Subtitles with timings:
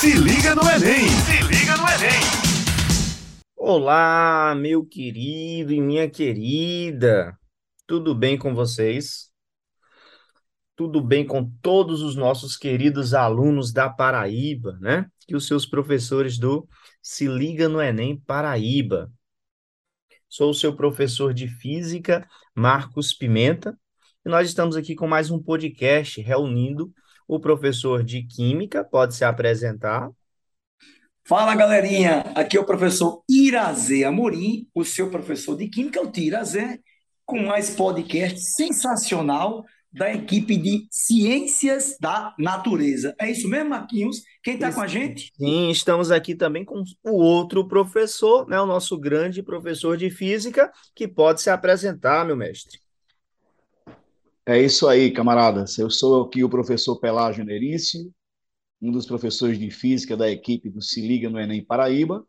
[0.00, 1.08] Se liga no Enem!
[1.10, 2.22] Se liga no Enem!
[3.54, 7.38] Olá, meu querido e minha querida.
[7.86, 9.30] Tudo bem com vocês?
[10.74, 15.04] Tudo bem com todos os nossos queridos alunos da Paraíba, né?
[15.28, 16.66] E os seus professores do
[17.02, 19.12] Se Liga no Enem Paraíba.
[20.30, 23.78] Sou o seu professor de Física, Marcos Pimenta,
[24.24, 26.90] e nós estamos aqui com mais um podcast reunindo
[27.30, 30.10] o professor de Química, pode se apresentar.
[31.24, 32.22] Fala, galerinha!
[32.34, 36.80] Aqui é o professor Irazé Amorim, o seu professor de Química, o Tirazé,
[37.24, 43.14] com mais podcast sensacional da equipe de Ciências da Natureza.
[43.16, 44.22] É isso mesmo, Marquinhos?
[44.42, 45.30] Quem está com a gente?
[45.36, 50.72] Sim, estamos aqui também com o outro professor, né, o nosso grande professor de Física,
[50.96, 52.80] que pode se apresentar, meu mestre.
[54.50, 55.78] É isso aí, camaradas.
[55.78, 58.12] Eu sou aqui o professor Pelágio Nerício,
[58.82, 62.26] um dos professores de física da equipe do Se Liga no Enem Paraíba,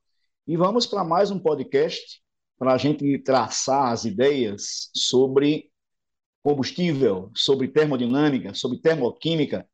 [0.48, 2.22] e vamos para mais um podcast
[2.60, 5.72] para a gente traçar as ideias sobre
[6.44, 9.68] combustível, sobre termodinâmica, sobre termoquímica.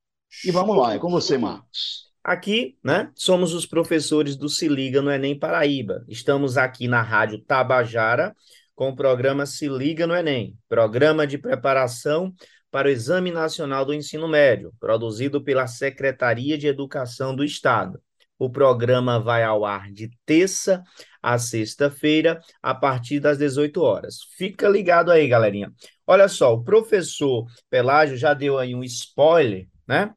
[0.45, 2.14] E vamos lá, é com você, Marcos.
[2.23, 6.06] Aqui, né, somos os professores do Se Liga no Enem Paraíba.
[6.08, 8.34] Estamos aqui na Rádio Tabajara,
[8.78, 12.31] com o programa Se Liga no Enem, programa de preparação
[12.70, 18.00] para o Exame Nacional do Ensino Médio, produzido pela Secretaria de Educação do Estado.
[18.38, 20.83] O programa vai ao ar de terça
[21.23, 24.20] a sexta-feira, a partir das 18 horas.
[24.38, 25.73] Fica ligado aí, galerinha.
[26.05, 30.14] Olha só, o professor Pelágio já deu aí um spoiler, né?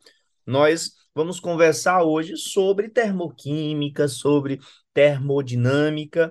[0.46, 4.60] Nós vamos conversar hoje sobre termoquímica, sobre
[4.92, 6.30] termodinâmica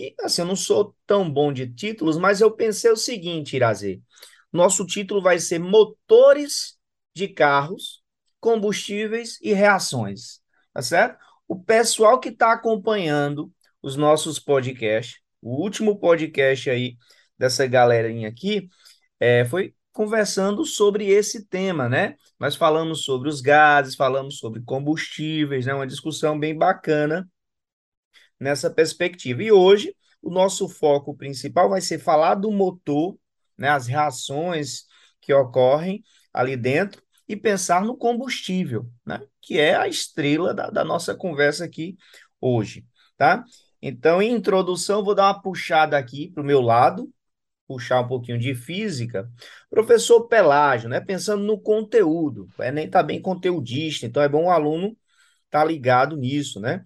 [0.00, 4.00] e assim, eu não sou tão bom de títulos, mas eu pensei o seguinte, Irazê.
[4.52, 6.78] Nosso título vai ser Motores
[7.14, 8.02] de Carros,
[8.40, 10.40] Combustíveis e Reações.
[10.72, 11.18] Tá certo?
[11.46, 16.96] O pessoal que está acompanhando os nossos podcasts, o último podcast aí
[17.38, 18.68] dessa galerinha aqui,
[19.18, 22.14] é, foi conversando sobre esse tema, né?
[22.38, 25.74] Nós falamos sobre os gases, falamos sobre combustíveis, né?
[25.74, 27.28] Uma discussão bem bacana
[28.40, 29.42] nessa perspectiva.
[29.42, 33.16] E hoje, o nosso foco principal vai ser falar do motor,
[33.56, 34.84] né, as reações
[35.20, 36.02] que ocorrem
[36.32, 41.64] ali dentro e pensar no combustível, né, que é a estrela da, da nossa conversa
[41.64, 41.96] aqui
[42.40, 42.84] hoje,
[43.16, 43.44] tá?
[43.82, 47.10] Então, em introdução, vou dar uma puxada aqui para o meu lado,
[47.66, 49.30] puxar um pouquinho de física.
[49.70, 54.50] Professor Pelágio, né, pensando no conteúdo, o Enem está bem conteudista, então é bom o
[54.50, 54.88] aluno
[55.46, 56.84] estar tá ligado nisso, né?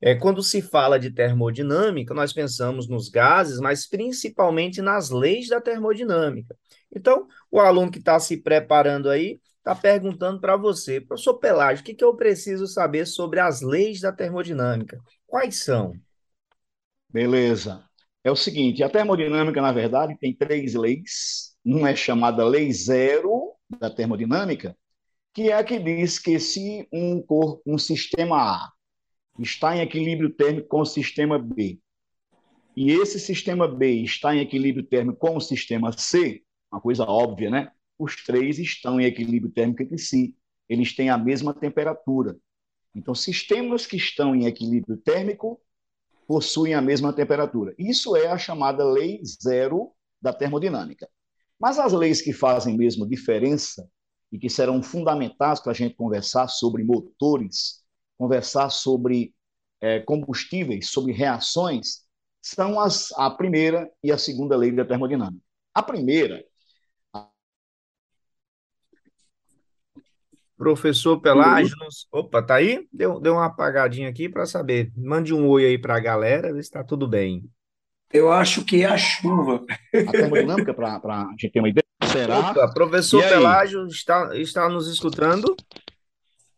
[0.00, 5.60] É, quando se fala de termodinâmica, nós pensamos nos gases, mas principalmente nas leis da
[5.60, 6.56] termodinâmica.
[6.94, 11.84] Então, o aluno que está se preparando aí está perguntando para você, professor Pelágio, o
[11.84, 14.98] que, que eu preciso saber sobre as leis da termodinâmica?
[15.26, 15.92] Quais são?
[17.10, 17.84] Beleza.
[18.22, 21.56] É o seguinte, a termodinâmica, na verdade, tem três leis.
[21.64, 24.76] Uma é chamada lei zero da termodinâmica,
[25.34, 28.77] que é a que diz que se um corpo, um sistema A
[29.38, 31.78] está em equilíbrio térmico com o sistema B,
[32.80, 37.50] e esse sistema B está em equilíbrio térmico com o sistema C, uma coisa óbvia,
[37.50, 37.72] né?
[37.98, 40.36] Os três estão em equilíbrio térmico entre si,
[40.68, 42.36] eles têm a mesma temperatura.
[42.94, 45.60] Então, sistemas que estão em equilíbrio térmico
[46.24, 47.74] possuem a mesma temperatura.
[47.76, 49.90] Isso é a chamada lei zero
[50.22, 51.08] da termodinâmica.
[51.58, 53.90] Mas as leis que fazem mesmo diferença
[54.30, 57.82] e que serão fundamentais para a gente conversar sobre motores
[58.18, 59.32] conversar sobre
[59.80, 62.02] é, combustíveis, sobre reações,
[62.42, 65.42] são as, a primeira e a segunda lei da termodinâmica.
[65.74, 66.44] A primeira.
[70.56, 71.76] Professor Pelágio,
[72.10, 72.88] opa, tá aí?
[72.92, 74.90] Deu, deu uma apagadinha aqui para saber.
[74.96, 77.48] Mande um oi aí para a galera, ver se está tudo bem.
[78.12, 79.64] Eu acho que é a chuva.
[79.94, 81.84] A termodinâmica, para a gente ter uma ideia.
[82.10, 82.50] Será?
[82.50, 85.54] Opa, professor Pelágio está, está nos escutando?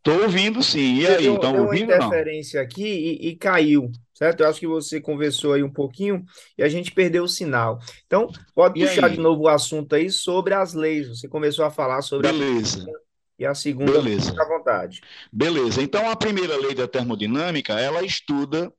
[0.00, 0.96] Estou ouvindo sim.
[0.96, 4.40] E aí, estão ouvindo uma interferência aqui e, e, caiu, certo?
[4.40, 6.24] Eu acho que você conversou aí um pouquinho
[6.56, 7.78] e a gente perdeu o sinal.
[8.06, 9.12] Então, pode e puxar aí?
[9.12, 11.08] de novo o assunto aí sobre as leis.
[11.08, 12.82] Você começou a falar sobre Beleza.
[12.88, 13.10] a
[13.40, 14.30] e a segunda, Beleza.
[14.30, 15.00] fica à vontade.
[15.32, 15.82] Beleza.
[15.82, 18.70] Então, a primeira lei da termodinâmica, ela estuda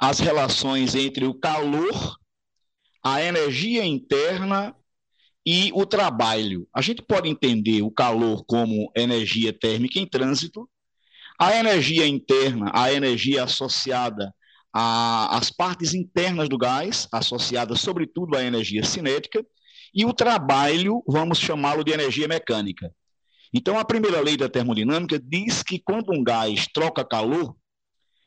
[0.00, 2.16] as relações entre o calor,
[3.02, 4.74] a energia interna
[5.44, 6.66] e o trabalho.
[6.74, 10.68] A gente pode entender o calor como energia térmica em trânsito,
[11.38, 14.34] a energia interna, a energia associada
[14.72, 19.44] às partes internas do gás, associada sobretudo à energia cinética,
[19.94, 22.92] e o trabalho, vamos chamá-lo de energia mecânica.
[23.54, 27.56] Então, a primeira lei da termodinâmica diz que quando um gás troca calor,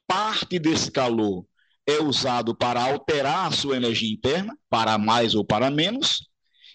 [0.07, 1.45] parte desse calor
[1.87, 6.27] é usado para alterar a sua energia interna, para mais ou para menos,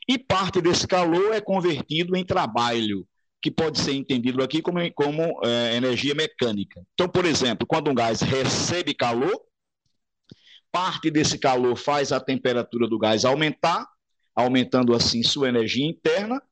[0.08, 3.06] e parte desse calor é convertido em trabalho,
[3.44, 6.82] que pode ser entendido aqui como, como é, energia mecânica.
[6.94, 9.38] Então, por exemplo, quando um gás recebe calor,
[10.73, 13.87] parte desse calor faz a temperatura do gás aumentar,
[14.35, 16.43] aumentando assim sua energia interna,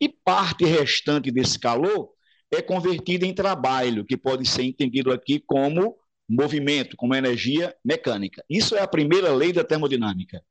[0.00, 2.10] e parte restante desse calor
[2.50, 5.96] é convertida em trabalho, que pode ser entendido aqui como
[6.28, 8.44] movimento, como energia mecânica.
[8.50, 10.42] Isso é a primeira lei da termodinâmica.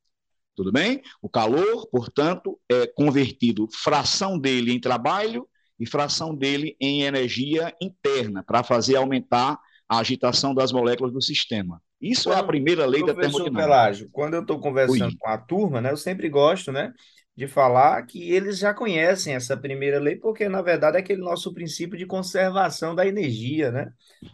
[0.55, 1.01] Tudo bem?
[1.21, 5.45] O calor, portanto, é convertido fração dele em trabalho
[5.79, 11.81] e fração dele em energia interna, para fazer aumentar a agitação das moléculas do sistema.
[12.01, 13.63] Isso quando, é a primeira lei da termodinâmica.
[13.63, 15.17] Pelágio, quando eu estou conversando Oi.
[15.17, 16.93] com a turma, né, eu sempre gosto, né,
[17.37, 21.53] de falar que eles já conhecem essa primeira lei, porque na verdade é aquele nosso
[21.53, 23.91] princípio de conservação da energia, né?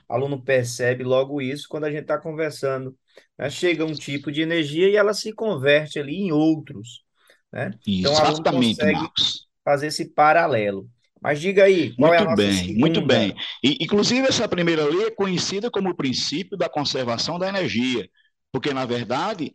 [0.09, 2.95] O aluno percebe logo isso quando a gente está conversando.
[3.37, 3.49] Né?
[3.49, 7.03] Chega um tipo de energia e ela se converte ali em outros,
[7.51, 7.71] né?
[7.85, 9.47] Então, Exatamente, consegue Marcos.
[9.65, 10.87] fazer esse paralelo.
[11.23, 12.79] Mas diga aí, qual muito é a bem, segunda?
[12.79, 13.35] Muito bem.
[13.63, 18.09] E, inclusive, essa primeira lei é conhecida como o princípio da conservação da energia,
[18.51, 19.53] porque, na verdade,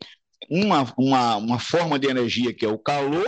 [0.50, 3.26] uma, uma, uma forma de energia, que é o calor,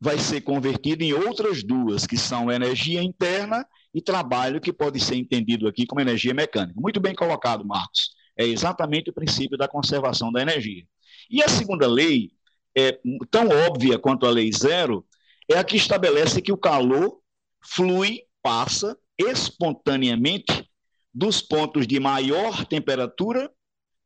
[0.00, 5.16] vai ser convertida em outras duas, que são energia interna e trabalho, que pode ser
[5.16, 6.80] entendido aqui como energia mecânica.
[6.80, 8.10] Muito bem colocado, Marcos.
[8.36, 10.82] É exatamente o princípio da conservação da energia.
[11.30, 12.30] E a segunda lei,
[12.76, 12.98] é
[13.30, 15.04] tão óbvia quanto a lei zero,
[15.48, 17.21] é a que estabelece que o calor
[17.62, 20.68] flui, passa espontaneamente
[21.14, 23.50] dos pontos de maior temperatura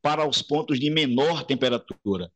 [0.03, 2.31] para os pontos de menor temperatura.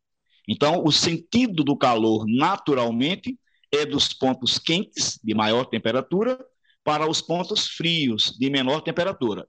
[0.48, 3.38] Então, o sentido do calor, naturalmente,
[3.72, 6.38] é dos pontos quentes, de maior temperatura,
[6.82, 9.46] para os pontos frios, de menor temperatura.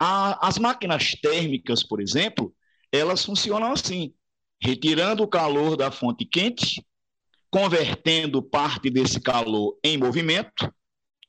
[0.00, 2.54] A, as máquinas térmicas, por exemplo,
[2.90, 4.14] elas funcionam assim:
[4.60, 6.84] retirando o calor da fonte quente,
[7.50, 10.72] convertendo parte desse calor em movimento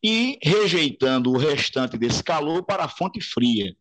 [0.07, 3.75] e rejeitando o restante desse calor para a fonte fria.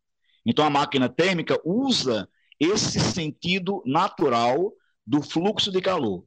[0.47, 2.27] Então, a máquina térmica usa
[2.59, 4.73] esse sentido natural
[5.07, 6.25] do fluxo de calor.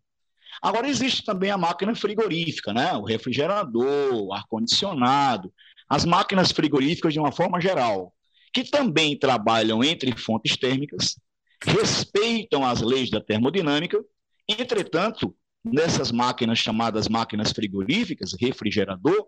[0.62, 2.94] Agora, existe também a máquina frigorífica, né?
[2.94, 5.52] o refrigerador, o ar-condicionado,
[5.90, 8.14] as máquinas frigoríficas de uma forma geral,
[8.54, 11.20] que também trabalham entre fontes térmicas,
[11.64, 14.00] respeitam as leis da termodinâmica,
[14.48, 15.36] entretanto,
[15.66, 19.28] nessas máquinas chamadas máquinas frigoríficas, refrigerador,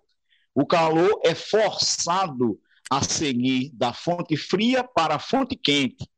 [0.54, 2.60] o calor é forçado
[2.90, 6.10] a seguir da fonte fria para a fonte quente.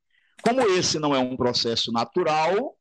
[0.41, 2.75] Como esse não é um processo natural,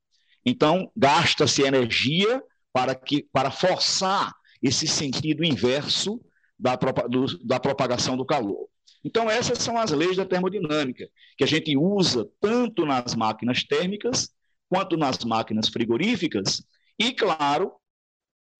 [0.44, 2.42] então, gasta-se energia
[2.72, 4.32] para, que, para forçar
[4.62, 6.20] esse sentido inverso
[6.58, 8.68] da, do, da propagação do calor.
[9.04, 14.30] Então, essas são as leis da termodinâmica, que a gente usa tanto nas máquinas térmicas
[14.68, 16.62] quanto nas máquinas frigoríficas,
[16.98, 17.72] e, claro,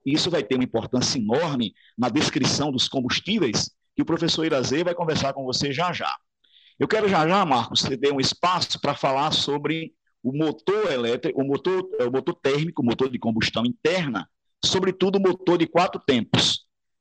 [0.05, 4.94] isso vai ter uma importância enorme na descrição dos combustíveis, que o professor Irazê vai
[4.94, 6.14] conversar com você já já.
[6.79, 9.93] Eu quero já já, Marcos, dê um espaço para falar sobre
[10.23, 14.29] o motor elétrico, o motor, o motor térmico, o motor de combustão interna,
[14.64, 16.60] sobretudo o motor de quatro tempos.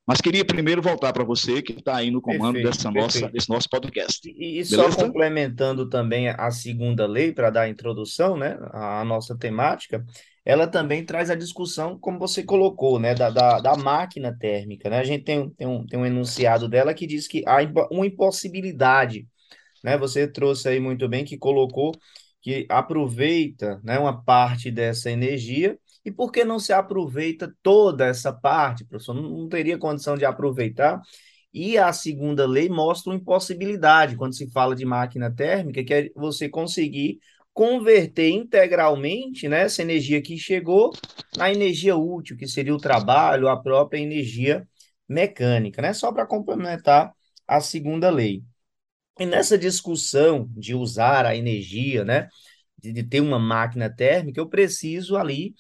[0.10, 3.48] Mas queria primeiro voltar para você que está aí no comando perfeito, dessa nossa, desse
[3.48, 4.28] nosso podcast.
[4.28, 9.38] E, e só complementando também a segunda lei, para dar a introdução né, à nossa
[9.38, 10.04] temática,
[10.44, 14.90] ela também traz a discussão, como você colocou, né, da, da, da máquina térmica.
[14.90, 14.98] Né?
[14.98, 17.58] A gente tem, tem, um, tem um enunciado dela que diz que há
[17.92, 19.28] uma impossibilidade.
[19.84, 19.96] Né?
[20.00, 21.92] Você trouxe aí muito bem que colocou
[22.42, 25.78] que aproveita né, uma parte dessa energia.
[26.10, 29.14] E por que não se aproveita toda essa parte, professor?
[29.14, 31.00] Não, não teria condição de aproveitar.
[31.54, 36.10] E a segunda lei mostra uma impossibilidade, quando se fala de máquina térmica, que é
[36.16, 37.20] você conseguir
[37.54, 40.92] converter integralmente né, essa energia que chegou
[41.38, 44.68] na energia útil, que seria o trabalho, a própria energia
[45.08, 45.94] mecânica, né?
[45.94, 47.14] Só para complementar
[47.48, 48.44] a segunda lei.
[49.20, 52.30] E nessa discussão de usar a energia, né,
[52.78, 55.54] de, de, ter uma máquina térmica, eu preciso ali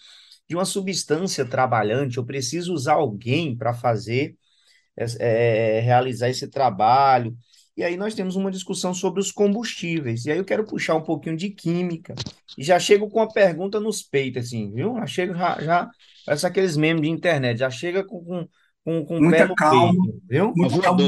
[0.50, 4.36] de uma substância trabalhante, eu preciso usar alguém para fazer,
[4.98, 7.38] é, é, realizar esse trabalho.
[7.78, 10.26] E aí nós temos uma discussão sobre os combustíveis.
[10.26, 12.16] E aí eu quero puxar um pouquinho de química.
[12.58, 14.96] E já chego com a pergunta nos peitos, assim, viu?
[14.96, 15.90] Já chego, já, já
[16.26, 18.48] parece aqueles memes de internet, já chega com, com,
[18.84, 20.54] com, com Muita calma, peito, viu?
[20.56, 21.04] Muita calma.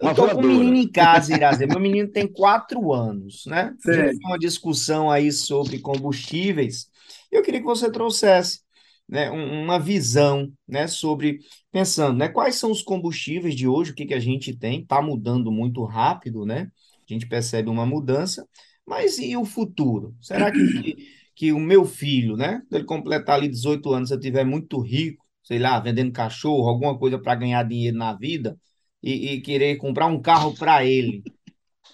[0.00, 1.66] Eu tô com um menino em casa, Irazê.
[1.66, 3.74] Meu menino tem quatro anos, né?
[3.82, 6.88] Tem uma discussão aí sobre combustíveis.
[7.34, 8.60] Eu queria que você trouxesse
[9.08, 14.06] né, uma visão né, sobre, pensando, né, quais são os combustíveis de hoje, o que,
[14.06, 16.70] que a gente tem, está mudando muito rápido, né?
[17.08, 18.48] A gente percebe uma mudança,
[18.86, 20.14] mas e o futuro?
[20.20, 20.96] Será que,
[21.34, 25.24] que o meu filho, né, ele completar ali 18 anos, se eu tiver muito rico,
[25.42, 28.58] sei lá, vendendo cachorro, alguma coisa para ganhar dinheiro na vida,
[29.02, 31.24] e, e querer comprar um carro para ele,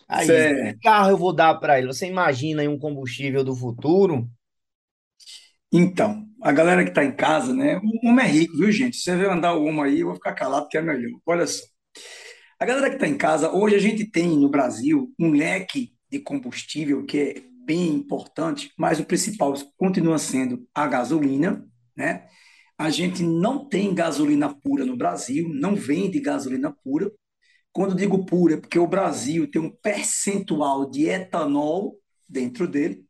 [0.08, 0.62] Aí, certo.
[0.62, 1.86] que carro eu vou dar para ele?
[1.88, 4.28] Você imagina aí um combustível do futuro?
[5.72, 7.78] Então, a galera que está em casa, né?
[7.78, 8.96] O homem é rico, viu, gente?
[8.96, 11.20] Se você ver andar o homem aí, eu vou ficar calado que é melhor.
[11.26, 11.64] Olha só.
[12.58, 16.18] A galera que está em casa, hoje a gente tem no Brasil um leque de
[16.18, 21.64] combustível que é bem importante, mas o principal continua sendo a gasolina,
[21.96, 22.26] né?
[22.76, 27.10] A gente não tem gasolina pura no Brasil, não vende gasolina pura.
[27.72, 31.96] Quando digo pura, é porque o Brasil tem um percentual de etanol
[32.28, 33.04] dentro dele,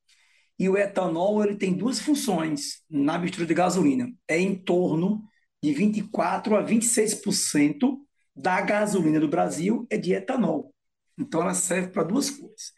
[0.61, 4.12] e o etanol ele tem duas funções na mistura de gasolina.
[4.29, 5.25] É em torno
[5.64, 7.97] de 24 a 26%
[8.37, 10.71] da gasolina do Brasil é de etanol.
[11.19, 12.73] Então ela serve para duas coisas.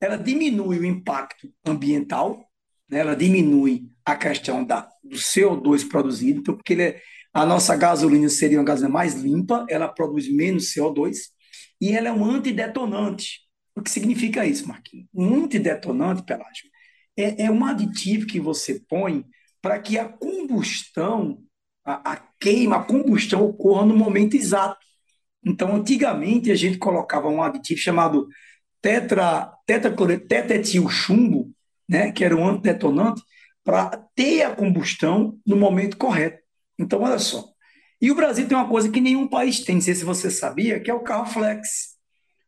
[0.00, 2.42] Ela diminui o impacto ambiental,
[2.88, 3.00] né?
[3.00, 7.02] ela diminui a questão da, do CO2 produzido, então, porque é,
[7.34, 11.18] a nossa gasolina seria uma gasolina mais limpa, ela produz menos CO2
[11.78, 13.40] e ela é um antidetonante.
[13.74, 15.06] O que significa isso, Marquinhos?
[15.12, 16.64] Um antidetonante, Pelágio,
[17.16, 19.24] é, é um aditivo que você põe
[19.62, 21.42] para que a combustão,
[21.84, 24.78] a, a, queima, a combustão ocorra no momento exato.
[25.44, 28.28] Então, antigamente, a gente colocava um aditivo chamado
[28.80, 31.52] tetra, tetratil chumbo,
[31.88, 33.22] né, que era um antidetonante,
[33.64, 36.40] para ter a combustão no momento correto.
[36.78, 37.44] Então, olha só.
[38.00, 40.78] E o Brasil tem uma coisa que nenhum país tem, não sei se você sabia,
[40.78, 41.96] que é o carro flex.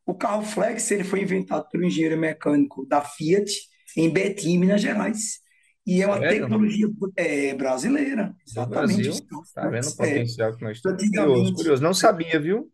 [0.07, 3.51] O carro flex ele foi inventado pelo engenheiro mecânico da Fiat,
[3.97, 5.41] em Betim, Minas Gerais.
[5.87, 8.37] E é uma é, tecnologia é, brasileira.
[8.47, 9.03] Exatamente.
[9.03, 11.03] Brasil, tá vendo o potencial é, que nós temos?
[11.03, 11.83] Curioso, curioso.
[11.83, 12.71] Não sabia, viu?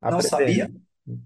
[0.00, 0.22] Aprendendo.
[0.22, 0.72] Não sabia?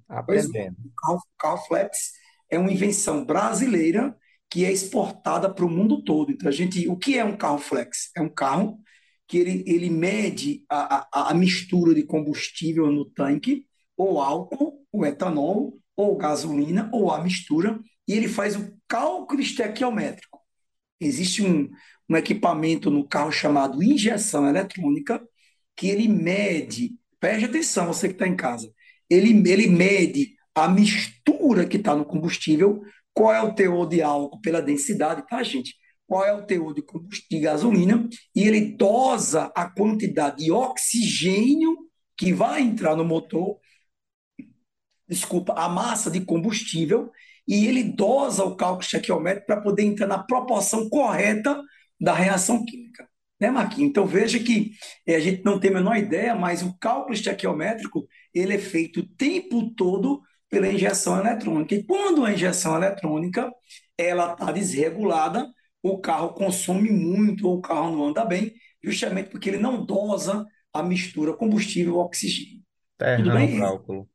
[0.09, 0.77] Aprendendo.
[0.85, 2.13] o carro, carro flex
[2.49, 4.17] é uma invenção brasileira
[4.49, 6.31] que é exportada para o mundo todo.
[6.31, 8.11] Então, a gente, o que é um carro flex?
[8.17, 8.79] É um carro
[9.27, 15.05] que ele, ele mede a, a, a mistura de combustível no tanque, ou álcool, ou
[15.05, 20.39] etanol, ou gasolina, ou a mistura, e ele faz o cálculo estequiométrico.
[21.01, 21.69] Existe um,
[22.09, 25.21] um equipamento no carro chamado injeção eletrônica,
[25.75, 28.73] que ele mede, preste atenção, você que está em casa,
[29.11, 34.41] ele, ele mede a mistura que está no combustível, qual é o teor de álcool
[34.41, 35.75] pela densidade, tá, gente?
[36.07, 41.77] Qual é o teor de combustível de gasolina, e ele dosa a quantidade de oxigênio
[42.17, 43.59] que vai entrar no motor,
[45.09, 47.11] desculpa, a massa de combustível,
[47.47, 51.61] e ele dosa o cálculo estequiométrico para poder entrar na proporção correta
[52.01, 53.09] da reação química.
[53.41, 53.91] Né, Marquinhos?
[53.91, 54.73] Então veja que
[55.07, 59.01] é, a gente não tem a menor ideia, mas o cálculo estequiométrico ele é feito
[59.01, 61.75] o tempo todo pela injeção eletrônica.
[61.75, 63.51] E quando a injeção eletrônica
[63.99, 65.47] ela está desregulada,
[65.83, 70.47] o carro consome muito ou o carro não anda bem, justamente porque ele não dosa
[70.73, 72.63] a mistura combustível-oxigênio.
[72.97, 73.59] Tá Tudo bem?
[73.59, 74.09] cálculo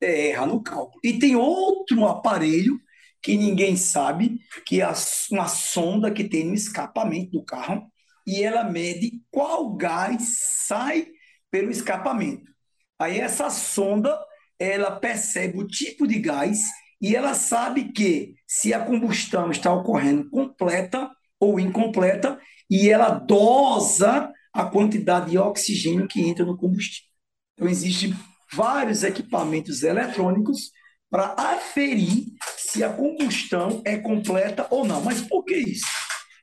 [0.00, 1.00] erra no cálculo.
[1.02, 2.78] E tem outro aparelho
[3.22, 4.88] que ninguém sabe, que é
[5.30, 7.90] uma sonda que tem no escapamento do carro,
[8.26, 11.08] e ela mede qual gás sai
[11.50, 12.50] pelo escapamento.
[12.98, 14.18] Aí essa sonda,
[14.58, 16.62] ela percebe o tipo de gás
[17.00, 24.32] e ela sabe que se a combustão está ocorrendo completa ou incompleta, e ela dosa
[24.52, 27.08] a quantidade de oxigênio que entra no combustível.
[27.54, 28.12] Então, existe
[28.52, 30.70] vários equipamentos eletrônicos
[31.10, 32.26] para aferir
[32.56, 35.02] se a combustão é completa ou não.
[35.02, 35.86] Mas por que isso?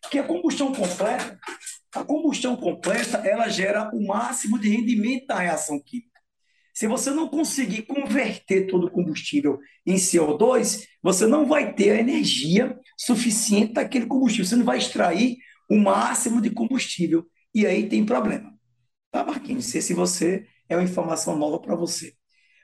[0.02, 1.40] Porque a combustão completa,
[1.94, 6.16] a combustão completa, ela gera o máximo de rendimento da reação química.
[6.74, 12.00] Se você não conseguir converter todo o combustível em CO2, você não vai ter a
[12.00, 14.46] energia suficiente daquele combustível.
[14.46, 15.38] Você não vai extrair
[15.70, 17.26] o máximo de combustível.
[17.54, 18.54] E aí tem problema.
[19.10, 19.64] Tá, Marquinhos?
[19.64, 22.14] Não sei se você é uma informação nova para você.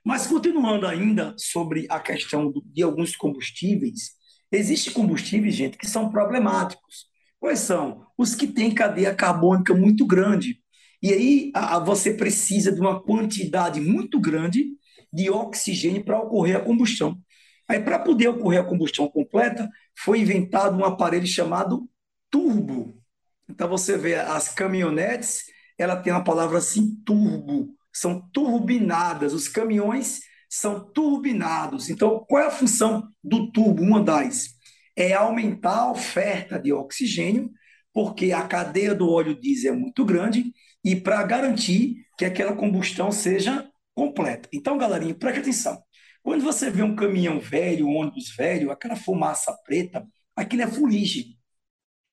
[0.04, 4.12] Mas continuando ainda sobre a questão de alguns combustíveis,
[4.52, 7.06] existem combustíveis, gente, que são problemáticos.
[7.40, 8.06] Quais são?
[8.18, 10.60] Os que têm cadeia carbônica muito grande.
[11.02, 14.72] E aí a, você precisa de uma quantidade muito grande
[15.14, 17.20] de oxigênio para ocorrer a combustão.
[17.68, 21.90] Aí, para poder ocorrer a combustão completa, foi inventado um aparelho chamado
[22.30, 23.02] turbo.
[23.50, 25.44] Então, você vê as caminhonetes,
[25.78, 30.20] ela tem uma palavra assim, turbo são turbinadas, os caminhões
[30.50, 31.90] são turbinados.
[31.90, 33.84] Então, qual é a função do turbo?
[33.84, 34.50] Uma das
[34.96, 37.52] é aumentar a oferta de oxigênio
[37.94, 43.12] porque a cadeia do óleo diesel é muito grande e para garantir que aquela combustão
[43.12, 44.48] seja completa.
[44.54, 45.82] Então, galerinha, preste atenção.
[46.24, 51.38] Quando você vê um caminhão velho, um ônibus velho, aquela fumaça preta, aquilo é fuligem.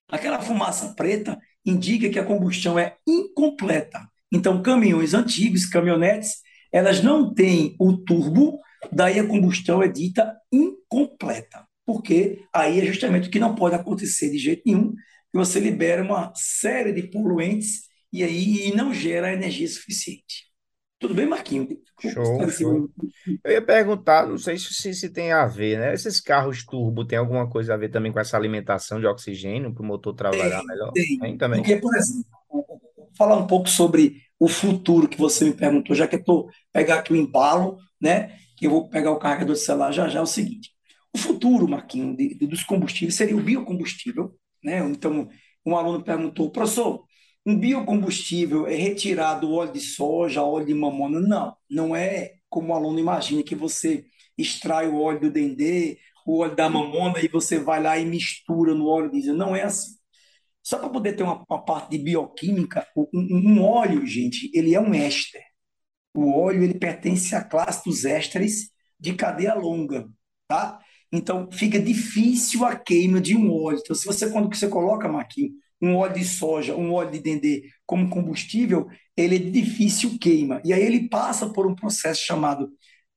[0.09, 4.07] Aquela fumaça preta indica que a combustão é incompleta.
[4.31, 6.35] Então, caminhões antigos, caminhonetes,
[6.71, 8.59] elas não têm o turbo,
[8.91, 11.65] daí a combustão é dita incompleta.
[11.85, 16.03] Porque aí é justamente o que não pode acontecer de jeito nenhum, que você libera
[16.03, 20.49] uma série de poluentes e aí não gera energia suficiente.
[20.99, 21.69] Tudo bem, Marquinhos?
[22.01, 22.89] Show, show.
[23.43, 25.93] Eu ia perguntar, não sei se, se tem a ver, né?
[25.93, 29.81] Esses carros turbo tem alguma coisa a ver também com essa alimentação de oxigênio para
[29.81, 30.91] o motor trabalhar tem, melhor?
[30.91, 31.61] Tem, tem também.
[31.61, 32.25] Porque, por exemplo,
[33.17, 36.99] falar um pouco sobre o futuro que você me perguntou, já que eu estou pegar
[36.99, 38.37] aqui o embalo, né?
[38.57, 40.71] Que eu vou pegar o carregador de celular já já é o seguinte.
[41.13, 44.79] O futuro, Marquinhos, de, de, dos combustíveis seria o biocombustível, né?
[44.79, 45.29] Então,
[45.65, 47.03] um aluno perguntou, professor,
[47.45, 51.19] um biocombustível é retirado o óleo de soja, óleo de mamona?
[51.19, 54.05] Não, não é como o aluno imagina que você
[54.37, 58.73] extrai o óleo do dendê, o óleo da mamona e você vai lá e mistura
[58.73, 59.35] no óleo diesel.
[59.35, 59.98] Não é assim.
[60.63, 64.79] Só para poder ter uma, uma, parte de bioquímica, um, um, óleo, gente, ele é
[64.79, 65.41] um éster.
[66.13, 70.07] O óleo ele pertence à classe dos ésteres de cadeia longa,
[70.47, 70.79] tá?
[71.11, 73.79] Então fica difícil a queima de um óleo.
[73.79, 77.63] Então se você quando você coloca, Marquinhos, um óleo de soja, um óleo de dendê
[77.85, 80.61] como combustível, ele é difícil queima.
[80.65, 82.69] E aí ele passa por um processo chamado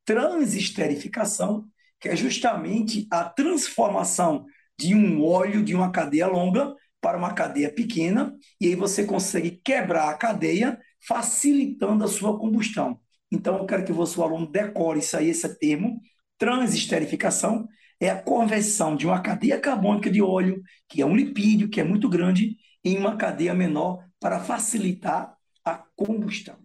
[0.04, 1.66] transesterificação,
[2.00, 4.44] que é justamente a transformação
[4.78, 9.60] de um óleo de uma cadeia longa para uma cadeia pequena, e aí você consegue
[9.64, 13.00] quebrar a cadeia, facilitando a sua combustão.
[13.30, 16.00] Então, eu quero que você, o aluno, decore isso aí, esse termo,
[16.38, 17.66] transesterificação,
[18.00, 21.84] é a conversão de uma cadeia carbônica de óleo, que é um lipídio, que é
[21.84, 26.56] muito grande, em uma cadeia menor para facilitar a combustão.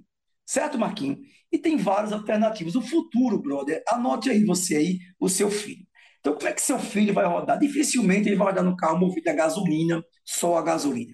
[0.46, 1.20] Certo, Marquinhos?
[1.51, 2.75] E tem várias alternativas.
[2.75, 5.87] O futuro, brother, anote aí você aí, o seu filho.
[6.28, 7.58] Então, como é que seu filho vai rodar?
[7.58, 11.13] Dificilmente ele vai rodar no carro movido a gasolina, só a gasolina.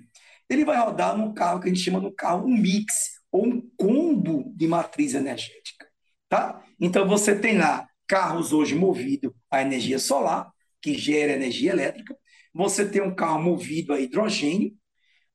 [0.49, 3.45] Ele vai rodar num carro que a gente chama de um carro um mix ou
[3.45, 5.85] um combo de matriz energética,
[6.27, 6.63] tá?
[6.79, 12.17] Então você tem lá carros hoje movidos a energia solar, que gera energia elétrica.
[12.51, 14.73] Você tem um carro movido a hidrogênio.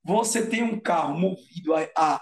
[0.02, 2.20] Você tem um carro movido a, a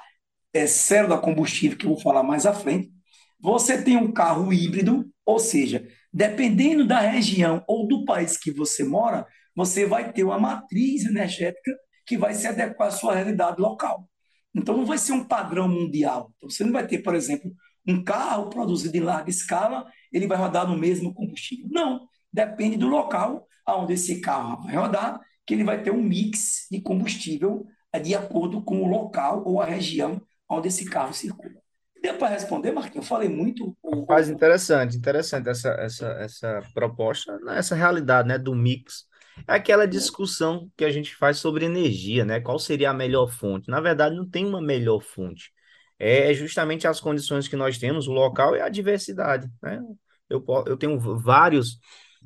[0.52, 2.92] é, célula combustível, que eu vou falar mais à frente.
[3.40, 8.82] Você tem um carro híbrido, ou seja, dependendo da região ou do país que você
[8.82, 11.70] mora, você vai ter uma matriz energética
[12.06, 14.08] que vai se adequar à sua realidade local.
[14.54, 16.32] Então, não vai ser um padrão mundial.
[16.36, 17.52] Então, você não vai ter, por exemplo,
[17.86, 21.68] um carro produzido em larga escala, ele vai rodar no mesmo combustível.
[21.70, 26.66] Não, depende do local onde esse carro vai rodar, que ele vai ter um mix
[26.70, 31.65] de combustível eh, de acordo com o local ou a região onde esse carro circula.
[32.14, 33.06] Para responder, Marquinhos?
[33.06, 33.76] Eu falei muito.
[34.06, 39.04] Faz interessante, interessante essa, essa, essa proposta, né, essa realidade né, do mix.
[39.46, 42.40] É aquela discussão que a gente faz sobre energia, né?
[42.40, 43.68] Qual seria a melhor fonte?
[43.68, 45.52] Na verdade, não tem uma melhor fonte
[45.98, 49.80] é justamente as condições que nós temos, o local e a diversidade, né?
[50.28, 51.78] Eu, eu tenho vários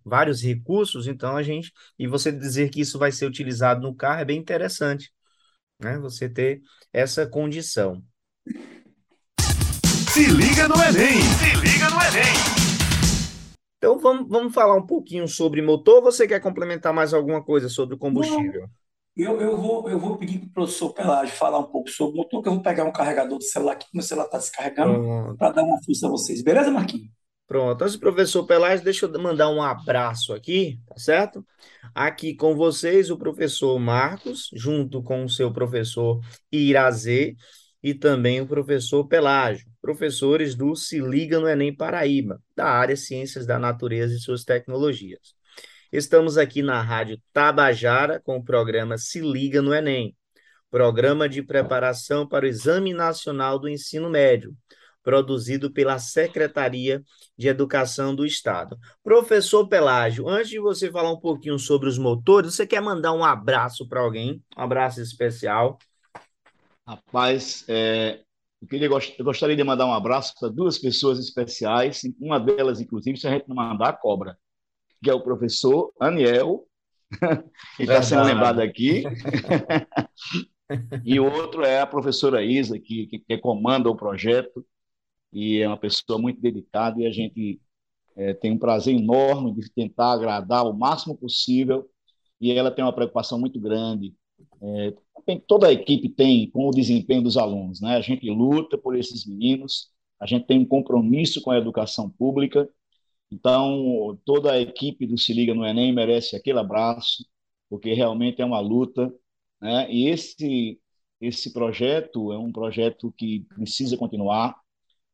[0.04, 4.20] vários recursos, então a gente e você dizer que isso vai ser utilizado no carro
[4.20, 5.12] é bem interessante,
[5.80, 5.98] né?
[5.98, 6.62] Você ter
[6.92, 8.02] essa condição.
[10.20, 11.22] Se liga no Enem!
[11.22, 12.34] Se liga no Enem!
[13.78, 16.02] Então vamos, vamos falar um pouquinho sobre motor.
[16.02, 18.60] Você quer complementar mais alguma coisa sobre o combustível?
[18.60, 18.68] Não.
[19.16, 22.16] Eu, eu, vou, eu vou pedir para o professor Pelágio falar um pouco sobre o
[22.18, 25.52] motor, que eu vou pegar um carregador do celular aqui, meu celular está descarregando, para
[25.52, 26.42] dar uma força a vocês.
[26.42, 27.08] Beleza, Marquinhos?
[27.46, 27.82] Pronto.
[27.82, 31.42] Antes, professor Pelágio, deixa eu mandar um abraço aqui, tá certo?
[31.94, 36.20] Aqui com vocês, o professor Marcos, junto com o seu professor
[36.52, 37.36] Irazê
[37.82, 43.46] e também o professor Pelágio, professores do Se Liga no Enem Paraíba, da área Ciências
[43.46, 45.34] da Natureza e suas Tecnologias.
[45.92, 50.14] Estamos aqui na Rádio Tabajara com o programa Se Liga no Enem,
[50.70, 54.54] programa de preparação para o Exame Nacional do Ensino Médio,
[55.02, 57.02] produzido pela Secretaria
[57.36, 58.78] de Educação do Estado.
[59.02, 63.24] Professor Pelágio, antes de você falar um pouquinho sobre os motores, você quer mandar um
[63.24, 64.42] abraço para alguém?
[64.56, 65.78] Um abraço especial.
[66.90, 68.20] Rapaz, é,
[68.60, 73.16] eu, queria, eu gostaria de mandar um abraço para duas pessoas especiais, uma delas, inclusive,
[73.16, 74.36] se a gente não mandar, a cobra
[75.00, 76.66] que é o professor Aniel,
[77.76, 79.04] que está sendo lembrado aqui.
[81.04, 84.66] e o outro é a professora Isa, que, que, que, comanda o projeto
[85.32, 87.60] e é uma pessoa muito dedicada e a gente
[88.16, 91.88] é, tem um prazer enorme de tentar agradar o máximo possível
[92.40, 94.12] e ela tem uma preocupação muito grande
[94.62, 94.94] É,
[95.46, 97.96] toda a equipe tem com o desempenho dos alunos, né?
[97.96, 102.68] A gente luta por esses meninos, a gente tem um compromisso com a educação pública,
[103.30, 107.24] então toda a equipe do Se Liga no Enem merece aquele abraço,
[107.68, 109.12] porque realmente é uma luta,
[109.60, 109.90] né?
[109.90, 110.80] E esse
[111.20, 114.56] esse projeto é um projeto que precisa continuar,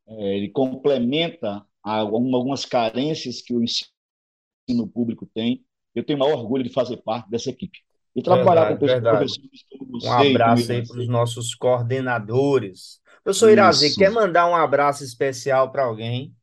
[0.08, 5.64] é, ele complementa algumas carências que o ensino público tem.
[5.94, 7.78] Eu tenho o maior orgulho de fazer parte dessa equipe.
[8.16, 10.08] E trabalhar verdade, com professores como você.
[10.08, 12.98] Um abraço aí para os nossos coordenadores.
[13.22, 16.34] Professor Irazi, quer mandar um abraço especial para alguém?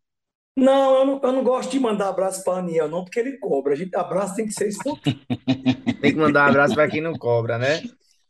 [0.56, 3.74] Não eu, não, eu não gosto de mandar abraço para Aniel, não, porque ele cobra.
[3.74, 5.20] A gente abraço tem que ser espontâneo.
[6.00, 7.82] tem que mandar um abraço para quem não cobra, né?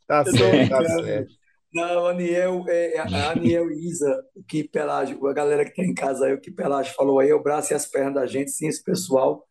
[0.06, 1.34] Tá certo, tá certo.
[1.74, 5.82] Não, Aniel, é, é, a Aniel e Isa, o que Pelágio, a galera que está
[5.82, 8.52] em casa aí, o que Pelágio falou aí, o braço e as pernas da gente,
[8.52, 9.44] sim, esse pessoal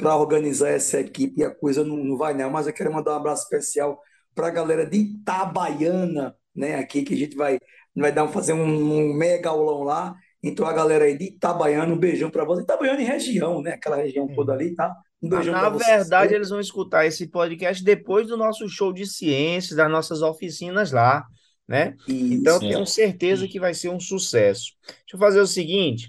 [0.00, 3.12] para organizar essa equipe e a coisa não, não vai não, mas eu quero mandar
[3.12, 4.00] um abraço especial
[4.34, 7.58] para a galera de Itabaiana, né, aqui que a gente vai,
[7.94, 11.98] vai dar, fazer um, um mega aulão lá, então a galera aí de Itabaiana, um
[11.98, 14.96] beijão para vocês, Itabaiana e região, né, aquela região toda ali, tá?
[15.22, 19.76] Um beijão Na verdade, eles vão escutar esse podcast depois do nosso show de ciências,
[19.76, 21.26] das nossas oficinas lá,
[21.68, 21.94] né?
[22.08, 24.72] Isso, então, eu tenho certeza que vai ser um sucesso.
[24.86, 26.08] Deixa eu fazer o seguinte,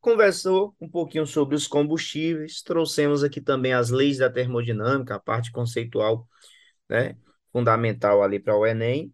[0.00, 5.52] conversou um pouquinho sobre os combustíveis, trouxemos aqui também as leis da termodinâmica, a parte
[5.52, 6.26] conceitual,
[6.88, 7.16] né,
[7.52, 9.12] fundamental ali para o Enem.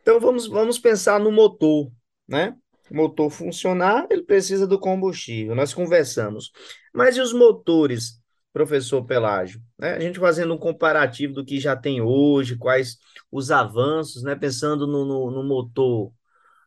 [0.00, 1.90] Então vamos, vamos pensar no motor,
[2.28, 2.56] né?
[2.88, 5.56] O motor funcionar, ele precisa do combustível.
[5.56, 6.52] Nós conversamos.
[6.94, 8.20] Mas e os motores,
[8.52, 9.60] professor Pelágio?
[9.76, 9.94] Né?
[9.94, 12.96] A gente fazendo um comparativo do que já tem hoje, quais
[13.32, 14.36] os avanços, né?
[14.36, 16.12] Pensando no, no, no motor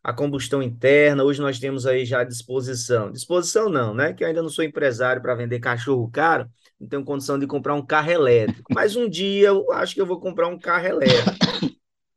[0.10, 1.24] a combustão interna.
[1.24, 3.12] Hoje nós temos aí já disposição.
[3.12, 4.12] Disposição não, né?
[4.12, 7.76] Que eu ainda não sou empresário para vender cachorro caro, não tenho condição de comprar
[7.76, 8.74] um carro elétrico.
[8.74, 11.38] Mas um dia eu acho que eu vou comprar um carro elétrico.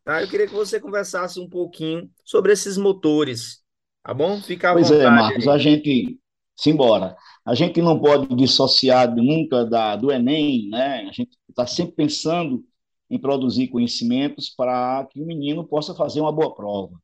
[0.05, 0.23] Tá?
[0.23, 3.63] Eu queria que você conversasse um pouquinho sobre esses motores.
[4.03, 4.41] Tá bom?
[4.41, 5.05] Fica à pois é, vontade.
[5.05, 5.55] Pois é, Marcos, aí.
[5.55, 6.19] a gente.
[6.57, 7.17] Simbora.
[7.45, 11.07] A gente não pode dissociar nunca da, do Enem, né?
[11.09, 12.65] A gente está sempre pensando
[13.11, 16.99] em produzir conhecimentos para que o menino possa fazer uma boa prova.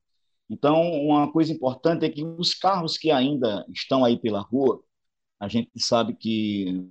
[0.51, 4.83] Então, uma coisa importante é que os carros que ainda estão aí pela rua,
[5.39, 6.89] a gente sabe que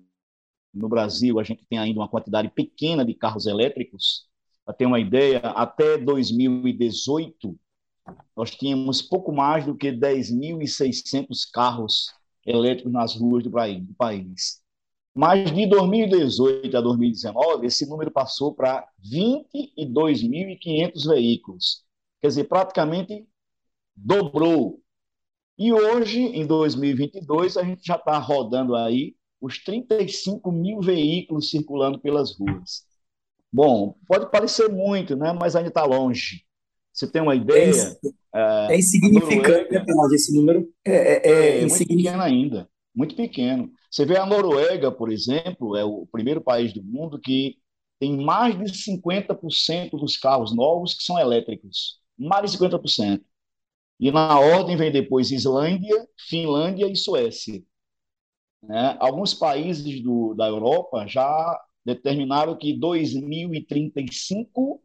[0.74, 4.28] no Brasil a gente tem ainda uma quantidade pequena de carros elétricos.
[4.64, 7.58] Para ter uma ideia, até 2018
[8.36, 12.14] nós tínhamos pouco mais do que 10.600 carros
[12.46, 13.52] elétricos nas ruas do
[13.98, 14.62] país.
[15.14, 21.84] Mas de 2018 a 2019, esse número passou para 22.500 veículos.
[22.22, 23.28] Quer dizer, praticamente
[23.98, 24.80] dobrou.
[25.58, 32.00] E hoje, em 2022, a gente já está rodando aí os 35 mil veículos circulando
[32.00, 32.86] pelas ruas.
[33.52, 35.34] Bom, pode parecer muito, né?
[35.34, 36.46] mas ainda está longe.
[36.94, 37.98] Você tem uma ideia?
[38.34, 40.70] É, é insignificante Noruega, né, esse número.
[40.86, 43.72] É, é, é, é muito pequeno ainda, muito pequeno.
[43.90, 47.58] Você vê a Noruega, por exemplo, é o primeiro país do mundo que
[48.00, 52.00] tem mais de 50% dos carros novos que são elétricos.
[52.18, 53.22] Mais de 50%.
[54.00, 57.64] E na ordem vem depois Islândia, Finlândia e Suécia.
[58.62, 58.96] Né?
[59.00, 64.82] Alguns países do, da Europa já determinaram que 2035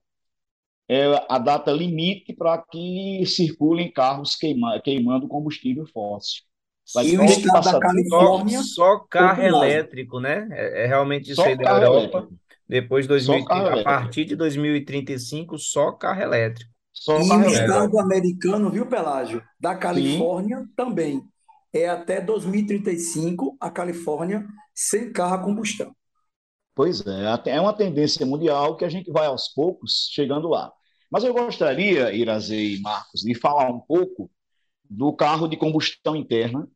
[0.88, 6.42] é a data limite para que circulem carros queima, queimando combustível fóssil.
[6.94, 10.48] Vai e o estado da Califórnia só, só carro elétrico, né?
[10.50, 12.18] É, é, realmente isso só aí da Europa.
[12.18, 12.42] Elétrico.
[12.68, 16.71] Depois 2030, a partir de 2035, só carro elétrico.
[16.92, 19.42] Só e o estado americano, viu, Pelágio?
[19.58, 20.68] Da Califórnia Sim.
[20.76, 21.22] também.
[21.72, 25.94] É até 2035 a Califórnia sem carro a combustão.
[26.74, 30.72] Pois é, é uma tendência mundial que a gente vai aos poucos chegando lá.
[31.10, 34.30] Mas eu gostaria, Irazei e Marcos, de falar um pouco
[34.88, 36.66] do carro de combustão interna,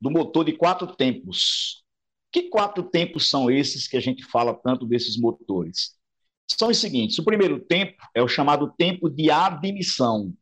[0.00, 1.84] do motor de quatro tempos.
[2.30, 5.94] Que quatro tempos são esses que a gente fala tanto desses motores?
[6.58, 10.32] São os seguintes: o primeiro tempo é o chamado tempo de admissão.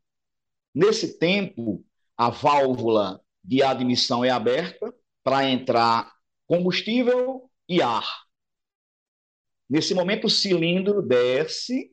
[0.73, 1.83] Nesse tempo,
[2.17, 4.93] a válvula de admissão é aberta
[5.23, 6.11] para entrar
[6.47, 8.05] combustível e ar.
[9.69, 11.91] Nesse momento, o cilindro desce,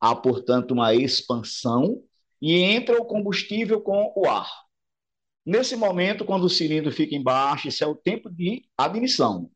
[0.00, 2.02] há, portanto, uma expansão
[2.40, 4.50] e entra o combustível com o ar.
[5.44, 9.50] Nesse momento, quando o cilindro fica embaixo, esse é o tempo de admissão.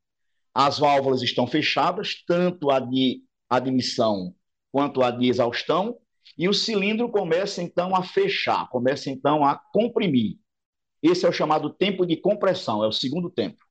[0.55, 3.23] As válvulas estão fechadas, tanto a de
[3.57, 4.35] admissão
[4.71, 5.99] quanto a de exaustão,
[6.37, 10.39] e o cilindro começa então a fechar, começa então a comprimir.
[11.03, 13.63] Esse é o chamado tempo de compressão, é o segundo tempo.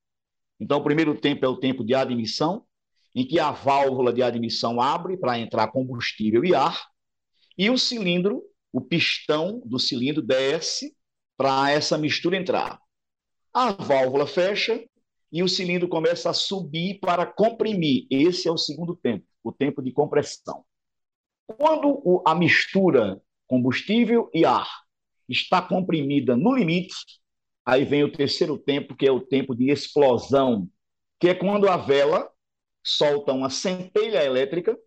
[0.60, 2.64] Então, o primeiro tempo é o tempo de admissão,
[3.16, 6.88] em que a válvula de admissão abre para entrar combustível e ar.
[7.58, 10.96] e o cilindro, o pistão do cilindro desce
[11.36, 12.80] para essa mistura entrar.
[13.54, 14.82] A válvula fecha
[15.32, 18.06] e o cilindro começa a subir para comprimir.
[18.10, 20.66] Esse é o segundo tempo, o tempo de compressão.
[21.48, 24.70] Quando a mistura combustível e ar
[25.28, 26.96] está comprimida no limite,
[27.66, 30.70] aí vem o terceiro tempo, que é o tempo de explosão,
[31.20, 32.30] que é quando a vela
[32.84, 34.78] solta uma centelha elétrica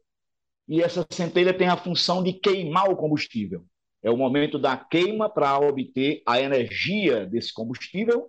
[0.66, 3.64] e essa centelha tem a função de queimar o combustível.
[4.02, 8.28] É o momento da queima para obter a energia desse combustível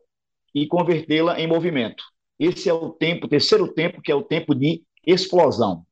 [0.56, 2.02] e convertê-la em movimento.
[2.40, 5.86] Esse é o tempo, terceiro tempo, que é o tempo de explosão.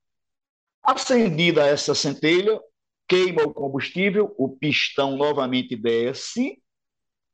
[0.81, 2.59] Acendida essa centelha,
[3.07, 6.61] queima o combustível, o pistão novamente desce,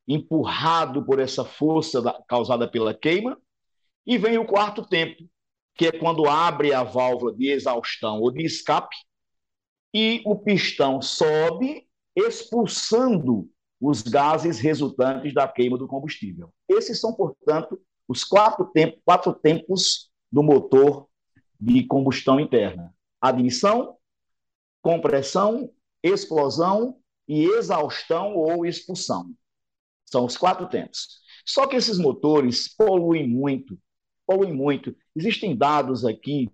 [0.08, 3.40] empurrado por essa força da, causada pela queima,
[4.06, 5.24] e vem o quarto tempo,
[5.76, 8.96] que é quando abre a válvula de exaustão ou de escape,
[9.94, 16.54] e o pistão sobe, expulsando os gases resultantes da queima do combustível.
[16.68, 21.08] Esses são, portanto, os quatro tempos, quatro tempos do motor
[21.60, 23.98] de combustão interna: admissão,
[24.82, 25.72] compressão,
[26.04, 29.32] explosão e exaustão ou expulsão.
[30.06, 31.20] São os quatro tempos.
[31.46, 33.78] Só que esses motores poluem muito,
[34.26, 34.96] poluem muito.
[35.16, 36.50] Existem dados aqui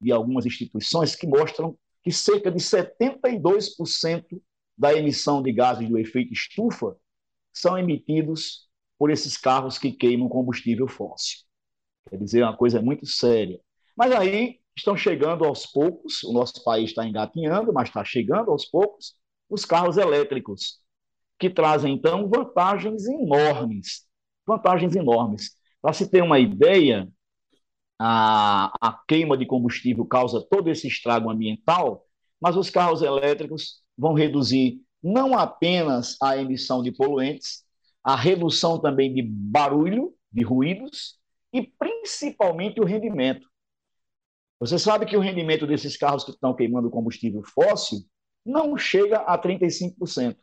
[0.00, 4.40] de algumas instituições que mostram que cerca de 72%
[4.76, 6.96] da emissão de gases do efeito estufa
[7.52, 11.40] são emitidos por esses carros que queimam combustível fóssil.
[12.08, 13.60] Quer dizer, é uma coisa muito séria.
[13.96, 18.66] Mas aí estão chegando aos poucos, o nosso país está engatinhando, mas está chegando aos
[18.66, 19.14] poucos,
[19.48, 20.80] os carros elétricos,
[21.38, 24.06] que trazem, então, vantagens enormes.
[24.46, 25.56] Vantagens enormes.
[25.80, 27.08] Para se ter uma ideia,
[27.98, 32.06] a, a queima de combustível causa todo esse estrago ambiental,
[32.40, 37.64] mas os carros elétricos vão reduzir não apenas a emissão de poluentes,
[38.02, 41.18] a redução também de barulho, de ruídos
[41.52, 43.48] e principalmente o rendimento.
[44.58, 48.00] Você sabe que o rendimento desses carros que estão queimando combustível fóssil
[48.44, 50.36] não chega a 35%.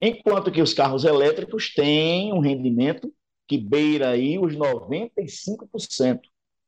[0.00, 3.12] Enquanto que os carros elétricos têm um rendimento
[3.46, 6.20] que beira aí os 95%.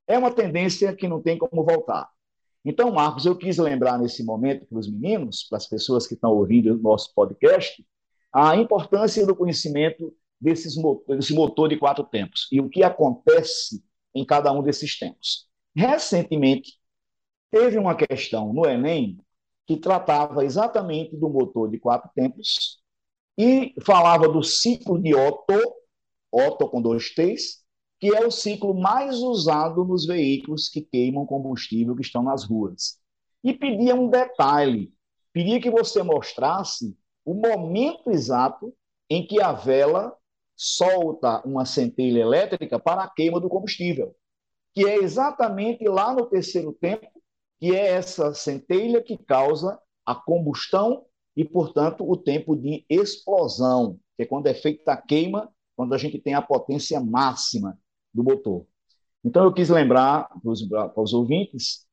[0.06, 2.08] É uma tendência que não tem como voltar.
[2.64, 6.30] Então, Marcos, eu quis lembrar nesse momento para os meninos, para as pessoas que estão
[6.30, 7.84] ouvindo o nosso podcast,
[8.32, 10.74] a importância do conhecimento desses,
[11.06, 15.46] desse motor de quatro tempos e o que acontece em cada um desses tempos.
[15.74, 16.78] Recentemente,
[17.50, 19.18] teve uma questão no Enem
[19.66, 22.78] que tratava exatamente do motor de quatro tempos
[23.36, 25.54] e falava do ciclo de Otto,
[26.30, 27.63] Otto com dois T's,
[28.04, 32.98] que é o ciclo mais usado nos veículos que queimam combustível que estão nas ruas.
[33.42, 34.92] E pedia um detalhe,
[35.32, 38.74] pedia que você mostrasse o momento exato
[39.08, 40.14] em que a vela
[40.54, 44.14] solta uma centelha elétrica para a queima do combustível,
[44.74, 47.06] que é exatamente lá no terceiro tempo,
[47.58, 54.24] que é essa centelha que causa a combustão e, portanto, o tempo de explosão, que
[54.24, 57.78] é quando é feita a queima, quando a gente tem a potência máxima
[58.14, 58.66] do motor.
[59.24, 61.86] Então, eu quis lembrar para os ouvintes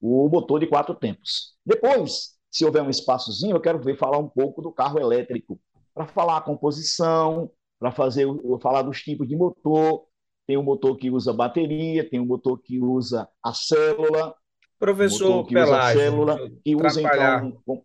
[0.00, 1.54] o motor de quatro tempos.
[1.64, 5.60] Depois, se houver um espaçozinho, eu quero ver falar um pouco do carro elétrico,
[5.94, 8.26] para falar a composição, para fazer
[8.60, 10.04] falar dos tipos de motor.
[10.46, 14.34] Tem um motor que usa bateria, tem um motor que usa a célula.
[14.78, 15.46] Professor
[15.92, 17.84] célula, usa então.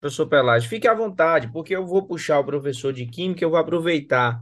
[0.00, 3.58] Professor Pelagio, fique à vontade, porque eu vou puxar o professor de Química, eu vou
[3.58, 4.40] aproveitar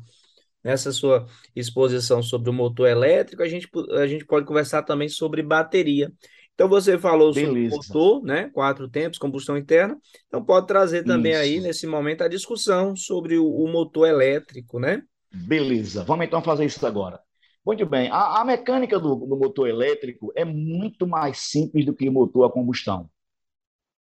[0.64, 5.42] nessa sua exposição sobre o motor elétrico, a gente, a gente pode conversar também sobre
[5.42, 6.11] bateria.
[6.55, 7.74] Então, você falou Beleza.
[7.74, 8.48] sobre motor, né?
[8.50, 9.98] Quatro tempos, combustão interna.
[10.29, 11.40] Então, pode trazer também Isso.
[11.40, 15.03] aí, nesse momento, a discussão sobre o, o, motor elétrico, né?
[15.33, 16.05] Beleza.
[16.05, 17.20] Vamos então fazer isso agora.
[17.66, 18.09] Muito bem.
[18.09, 22.44] A, a mecânica do, do motor elétrico é muito mais simples do que o motor
[22.44, 23.11] a combustão.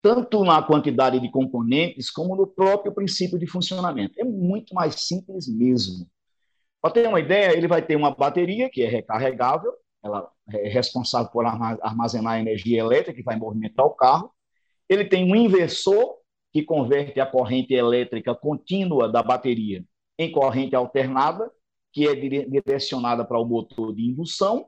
[0.00, 4.14] Tanto na quantidade de componentes, como no próprio princípio de funcionamento.
[4.18, 6.08] É muito mais simples mesmo.
[6.80, 11.30] Para ter uma ideia, ele vai ter uma bateria que é recarregável, ela é responsável
[11.30, 14.32] por armazenar energia elétrica que vai movimentar o carro.
[14.88, 16.16] Ele tem um inversor
[16.52, 19.84] que converte a corrente elétrica contínua da bateria
[20.18, 21.50] em corrente alternada,
[21.92, 24.66] que é direcionada para o motor de indução.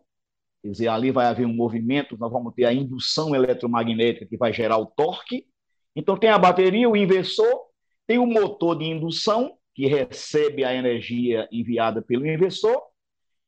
[0.62, 4.52] Quer dizer, ali vai haver um movimento, nós vamos ter a indução eletromagnética que vai
[4.52, 5.46] gerar o torque.
[5.94, 7.66] Então, tem a bateria, o inversor,
[8.06, 12.82] tem o motor de indução, que recebe a energia enviada pelo inversor,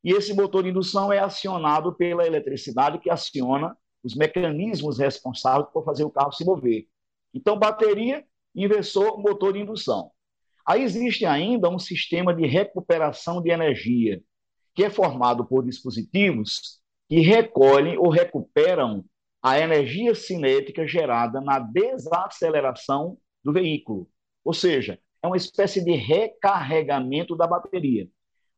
[0.03, 5.83] e esse motor de indução é acionado pela eletricidade que aciona os mecanismos responsáveis por
[5.83, 6.87] fazer o carro se mover,
[7.33, 10.11] Então, bateria, inversor, motor de indução.
[10.65, 14.21] Aí existe ainda um sistema de recuperação de energia,
[14.73, 19.03] que é formado por dispositivos que recolhem ou recuperam
[19.41, 24.09] a energia cinética gerada na desaceleração do veículo.
[24.43, 28.07] Ou seja, é uma espécie de recarregamento da bateria.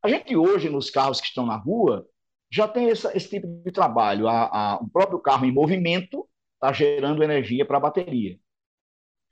[0.04, 2.06] A gente hoje, nos carros que estão na rua,
[2.52, 4.28] já tem essa, esse tipo de trabalho.
[4.28, 8.38] A, a, o próprio carro em movimento está gerando energia para a bateria.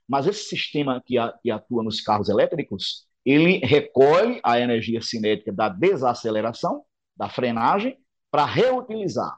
[0.08, 5.52] Mas esse sistema que, a, que atua nos carros elétricos, ele recolhe a energia cinética
[5.52, 6.84] da desaceleração,
[7.16, 7.98] da frenagem,
[8.30, 9.36] para reutilizar.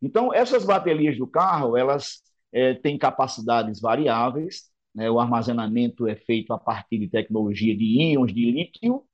[0.00, 5.10] Então, essas baterias do carro, elas é, têm capacidades variáveis, né?
[5.10, 9.04] o armazenamento é feito a partir de tecnologia de íons de lítio,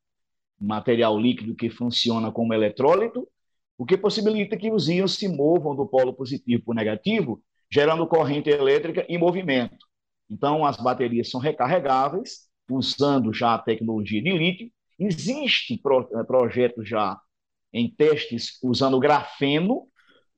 [0.59, 3.29] material líquido que funciona como eletrólito,
[3.77, 8.07] o que possibilita que os íons se movam do polo positivo para o negativo, gerando
[8.07, 9.85] corrente elétrica e movimento.
[10.31, 14.71] Então, as baterias são recarregáveis, usando já a tecnologia de lítio.
[14.99, 17.21] Existe pro, eh, projeto já
[17.73, 19.89] em testes usando grafeno,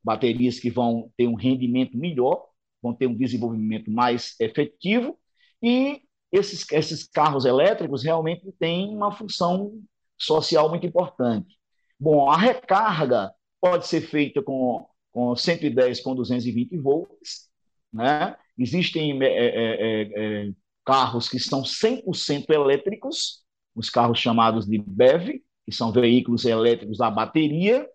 [0.03, 2.47] baterias que vão ter um rendimento melhor,
[2.83, 5.19] vão ter um desenvolvimento mais efetivo,
[5.65, 9.81] e esses, esses carros elétricos realmente têm uma função
[10.19, 11.57] social muito importante.
[11.99, 17.49] Bom, a recarga pode ser feita com, com 110 com 220 volts,
[17.91, 18.37] né?
[18.59, 20.53] Existem é, é, é, é
[20.85, 23.43] carros que são 100% elétricos,
[23.75, 27.89] os carros chamados de BEV, que são veículos elétricos à bateria,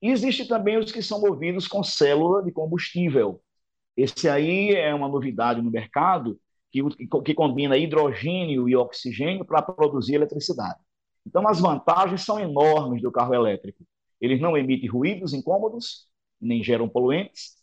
[0.00, 3.42] e existe também os que são movidos com célula de combustível.
[3.94, 6.82] Esse aí é uma novidade no mercado, que,
[7.24, 10.78] que combina hidrogênio e oxigênio para produzir eletricidade.
[11.26, 13.84] Então, as vantagens são enormes do carro elétrico.
[14.20, 16.06] Eles não emitem ruídos incômodos,
[16.40, 17.60] nem geram poluentes,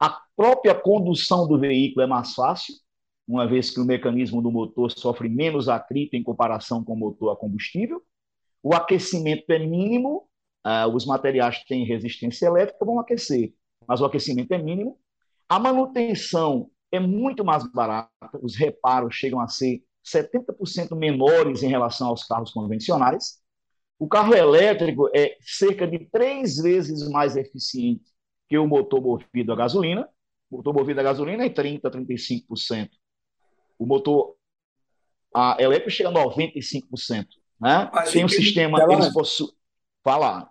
[0.00, 2.74] a própria condução do veículo é mais fácil,
[3.28, 7.30] uma vez que o mecanismo do motor sofre menos atrito em comparação com o motor
[7.30, 8.02] a combustível.
[8.62, 10.26] O aquecimento é mínimo,
[10.66, 13.52] uh, os materiais que têm resistência elétrica vão aquecer,
[13.86, 14.98] mas o aquecimento é mínimo.
[15.46, 18.10] A manutenção é muito mais barata,
[18.42, 23.40] os reparos chegam a ser 70% menores em relação aos carros convencionais.
[23.98, 28.04] O carro elétrico é cerca de três vezes mais eficiente
[28.48, 30.08] que o motor movido a gasolina.
[30.50, 32.90] O motor movido a gasolina é 30%, 35%.
[33.78, 34.36] O motor
[35.34, 37.26] a elétrico chega a 95%.
[37.60, 37.90] Né?
[38.10, 38.80] tem um sistema.
[38.80, 38.94] Ela...
[38.94, 39.52] Eles possuem.
[40.02, 40.50] Falar.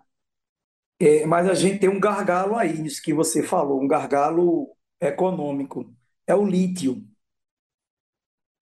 [1.00, 4.68] É, mas a gente tem um gargalo aí, nisso que você falou, um gargalo
[5.00, 5.92] econômico.
[6.30, 7.04] É o lítio.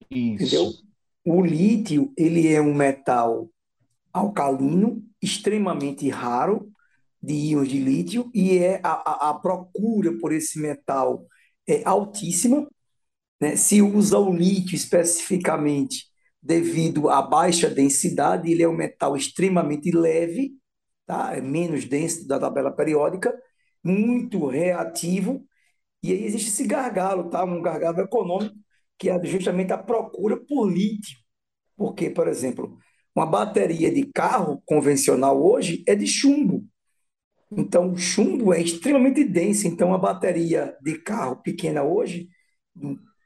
[0.09, 0.43] Isso.
[0.43, 0.73] Entendeu?
[1.23, 3.47] O lítio, ele é um metal
[4.11, 6.71] alcalino, extremamente raro,
[7.21, 11.27] de íons de lítio e é a, a, a procura por esse metal
[11.67, 12.67] é altíssima.
[13.39, 13.55] Né?
[13.55, 16.07] Se usa o lítio especificamente
[16.41, 20.53] devido à baixa densidade, ele é um metal extremamente leve,
[21.05, 21.35] tá?
[21.35, 23.31] é menos denso da tabela periódica,
[23.83, 25.45] muito reativo,
[26.01, 27.43] e aí existe esse gargalo, tá?
[27.43, 28.55] um gargalo econômico,
[28.97, 31.17] que é justamente a procura por lítio.
[31.75, 32.77] Porque, por exemplo,
[33.15, 36.65] uma bateria de carro convencional hoje é de chumbo.
[37.51, 39.67] Então, o chumbo é extremamente denso.
[39.67, 42.29] Então, a bateria de carro pequena hoje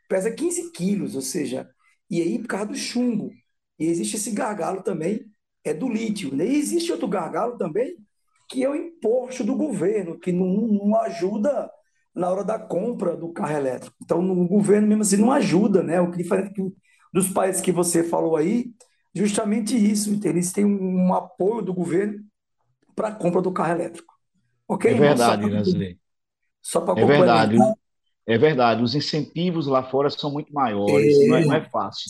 [0.08, 1.70] pesa 15 quilos, ou seja,
[2.10, 3.32] e aí por causa do chumbo.
[3.80, 5.26] E existe esse gargalo também,
[5.64, 6.34] é do lítio.
[6.36, 6.48] Né?
[6.48, 7.98] E existe outro gargalo também,
[8.50, 11.70] que é o imposto do governo, que não, não ajuda
[12.16, 13.96] na hora da compra do carro elétrico.
[14.02, 16.00] Então, o governo mesmo assim não ajuda, né?
[16.00, 16.54] O que diferente
[17.12, 18.72] dos países que você falou aí,
[19.14, 20.20] justamente isso.
[20.24, 22.24] Eles têm um, apoio do governo
[22.96, 24.14] para a compra do carro elétrico.
[24.68, 26.00] Ok, é verdade, Wesley.
[26.62, 27.58] Só para É verdade.
[28.26, 28.84] É verdade.
[28.84, 31.28] Os incentivos lá fora são muito maiores, é...
[31.28, 32.10] Não, é, não, é, fácil.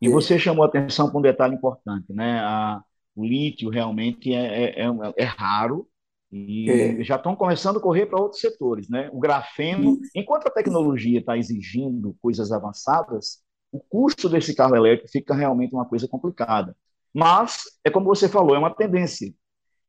[0.00, 0.10] E é...
[0.10, 2.40] você chamou atenção para um detalhe importante, né?
[2.40, 2.82] A,
[3.14, 5.86] o lítio realmente é, é, é, é raro
[6.32, 7.02] e é.
[7.02, 9.10] já estão começando a correr para outros setores, né?
[9.12, 15.34] O grafeno, enquanto a tecnologia está exigindo coisas avançadas, o custo desse carro elétrico fica
[15.34, 16.76] realmente uma coisa complicada.
[17.12, 19.34] Mas, é como você falou, é uma tendência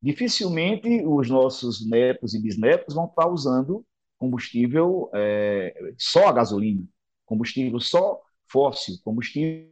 [0.01, 3.85] dificilmente os nossos netos e bisnetos vão estar usando
[4.17, 6.83] combustível é, só a gasolina,
[7.25, 8.19] combustível só
[8.51, 9.69] fóssil, combustível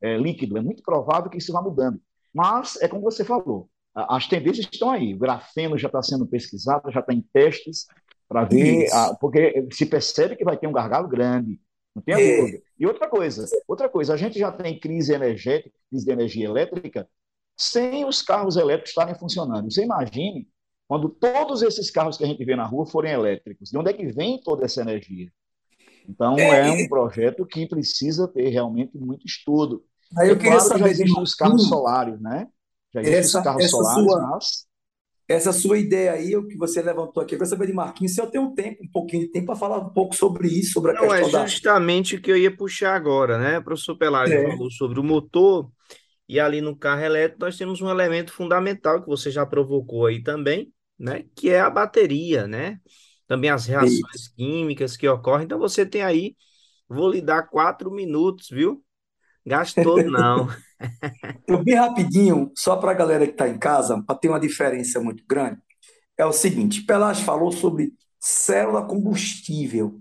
[0.00, 0.58] é, líquido.
[0.58, 2.00] É muito provável que isso vá mudando.
[2.32, 5.14] Mas, é como você falou, as tendências estão aí.
[5.14, 7.86] O grafeno já está sendo pesquisado, já está em testes
[8.28, 11.60] para ver, a, porque se percebe que vai ter um gargalo grande,
[11.94, 12.40] não tem é.
[12.40, 12.62] dúvida.
[12.78, 17.08] E outra coisa, outra coisa, a gente já tem crise energética, crise de energia elétrica,
[17.56, 19.72] sem os carros elétricos estarem funcionando.
[19.72, 20.46] Você imagine
[20.86, 23.70] quando todos esses carros que a gente vê na rua forem elétricos.
[23.70, 25.32] De onde é que vem toda essa energia?
[26.08, 29.82] Então, é, é um projeto que precisa ter realmente muito estudo.
[30.16, 32.46] Aí eu queria claro, saber já existem os carros solares, né?
[32.94, 34.66] Já essa, essa solares, sua, mas...
[35.28, 38.20] Essa sua ideia aí, o que você levantou aqui, eu quero saber de Marquinhos, se
[38.20, 40.92] eu tenho um tempo, um pouquinho de tempo para falar um pouco sobre isso, sobre
[40.92, 42.20] a Não, questão é justamente da...
[42.20, 43.58] o que eu ia puxar agora, né?
[43.58, 44.50] O professor Pelágio é.
[44.50, 45.68] falou sobre o motor,
[46.28, 50.22] e ali no carro elétrico nós temos um elemento fundamental que você já provocou aí
[50.22, 51.24] também, né?
[51.34, 52.78] Que é a bateria, né?
[53.26, 54.32] Também as reações isso.
[54.36, 55.44] químicas que ocorrem.
[55.44, 56.36] Então você tem aí,
[56.88, 58.80] vou lhe dar quatro minutos, viu?
[59.46, 60.48] Gastou não.
[61.46, 65.00] Eu bem rapidinho, só para a galera que está em casa, para ter uma diferença
[65.00, 65.58] muito grande,
[66.18, 70.00] é o seguinte: Pelas falou sobre célula combustível.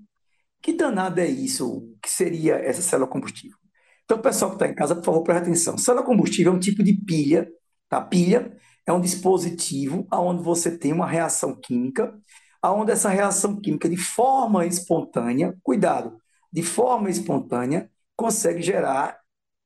[0.61, 1.77] Que danada é isso?
[1.77, 3.57] O que seria essa célula combustível?
[4.03, 5.77] Então, pessoal que está em casa, por favor, preste atenção.
[5.77, 7.47] Célula combustível é um tipo de pilha.
[7.87, 8.01] Tá?
[8.01, 12.17] pilha é um dispositivo onde você tem uma reação química,
[12.63, 16.17] onde essa reação química, de forma espontânea, cuidado,
[16.51, 19.19] de forma espontânea, consegue gerar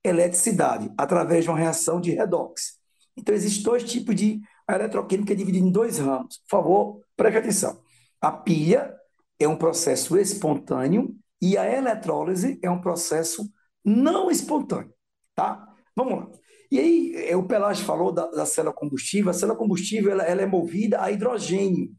[0.03, 2.79] eletricidade através de uma reação de redox.
[3.17, 6.37] Então, existem dois tipos de eletroquímica dividida em dois ramos.
[6.37, 7.81] Por favor, preste atenção.
[8.21, 8.95] A pilha
[9.39, 13.49] é um processo espontâneo e a eletrólise é um processo
[13.83, 14.93] não espontâneo,
[15.35, 15.67] tá?
[15.95, 16.27] Vamos lá.
[16.71, 19.31] E aí, é, o Pelage falou da, da célula combustível.
[19.31, 21.91] A célula combustível ela, ela é movida a hidrogênio.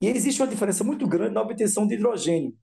[0.00, 2.54] E existe uma diferença muito grande na obtenção de hidrogênio.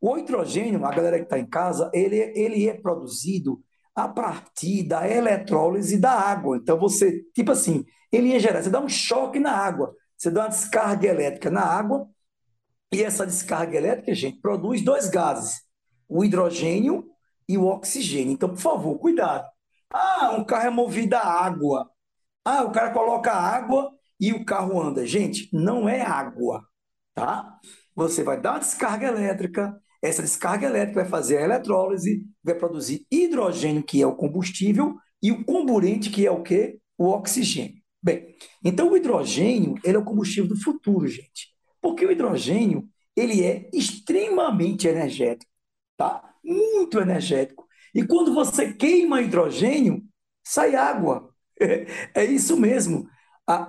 [0.00, 3.62] O hidrogênio, a galera que está em casa, ele, ele é produzido
[4.04, 6.56] a partir da eletrólise da água.
[6.56, 10.42] Então, você, tipo assim, ele ia gerar, você dá um choque na água, você dá
[10.42, 12.08] uma descarga elétrica na água,
[12.92, 15.62] e essa descarga elétrica, gente, produz dois gases,
[16.08, 17.06] o hidrogênio
[17.48, 18.32] e o oxigênio.
[18.32, 19.46] Então, por favor, cuidado.
[19.90, 21.90] Ah, um carro é movido a água.
[22.44, 25.06] Ah, o cara coloca água e o carro anda.
[25.06, 26.66] Gente, não é água,
[27.14, 27.58] tá?
[27.94, 33.06] Você vai dar uma descarga elétrica, essa descarga elétrica vai fazer a eletrólise, vai produzir
[33.10, 36.78] hidrogênio, que é o combustível, e o comburente, que é o quê?
[36.96, 37.82] O oxigênio.
[38.02, 38.34] Bem,
[38.64, 41.48] então o hidrogênio, ele é o combustível do futuro, gente.
[41.80, 45.50] Porque o hidrogênio, ele é extremamente energético,
[45.96, 46.22] tá?
[46.44, 47.66] Muito energético.
[47.94, 50.02] E quando você queima hidrogênio,
[50.44, 51.28] sai água.
[52.14, 53.08] É isso mesmo.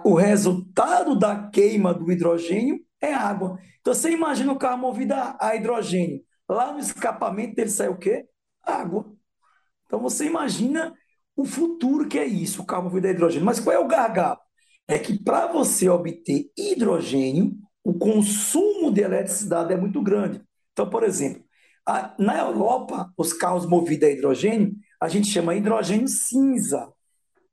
[0.03, 3.59] O resultado da queima do hidrogênio é água.
[3.81, 6.23] Então você imagina o carro movido a hidrogênio.
[6.47, 8.25] Lá no escapamento dele sai o quê?
[8.63, 9.11] Água.
[9.85, 10.93] Então você imagina
[11.35, 13.45] o futuro que é isso, o carro movido a hidrogênio.
[13.45, 14.39] Mas qual é o gargalo?
[14.87, 20.41] É que para você obter hidrogênio, o consumo de eletricidade é muito grande.
[20.73, 21.43] Então, por exemplo,
[21.85, 26.91] a, na Europa, os carros movidos a hidrogênio, a gente chama hidrogênio cinza.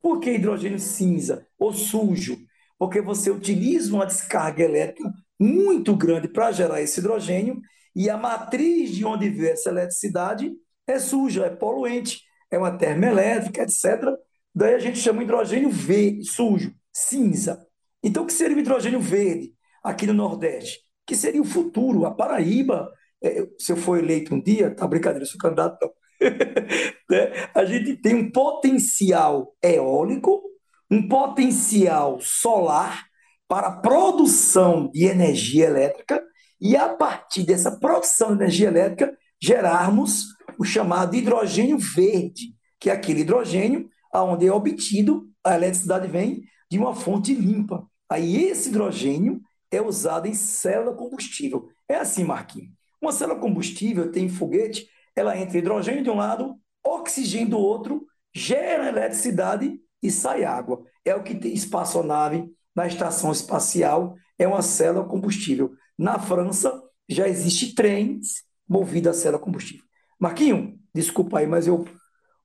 [0.01, 2.37] Por que hidrogênio cinza ou sujo?
[2.79, 7.61] Porque você utiliza uma descarga elétrica muito grande para gerar esse hidrogênio
[7.95, 10.53] e a matriz de onde vem essa eletricidade
[10.87, 12.21] é suja, é poluente,
[12.51, 14.15] é uma termoelétrica, etc.
[14.55, 17.67] Daí a gente chama hidrogênio verde, sujo, cinza.
[18.03, 20.81] Então, o que seria o hidrogênio verde aqui no Nordeste?
[21.07, 22.07] Que seria o futuro.
[22.07, 25.93] A Paraíba, é, se eu for eleito um dia, tá brincadeira, sou candidato, não.
[27.11, 27.51] né?
[27.55, 30.43] A gente tem um potencial eólico,
[30.91, 33.06] um potencial solar
[33.49, 36.23] para a produção de energia elétrica
[36.61, 40.25] e, a partir dessa produção de energia elétrica, gerarmos
[40.59, 46.79] o chamado hidrogênio verde, que é aquele hidrogênio onde é obtido, a eletricidade vem de
[46.79, 47.87] uma fonte limpa.
[48.11, 49.41] Aí esse hidrogênio
[49.71, 51.69] é usado em célula combustível.
[51.89, 52.71] É assim, Marquinhos.
[53.01, 58.89] Uma célula combustível tem foguete, ela entra hidrogênio de um lado, oxigênio do outro, gera
[58.89, 60.83] eletricidade e sai água.
[61.05, 65.75] É o que tem espaçonave na estação espacial, é uma célula combustível.
[65.99, 69.85] Na França, já existe trens movidos a célula combustível.
[70.21, 71.87] Marquinho, desculpa aí, mas eu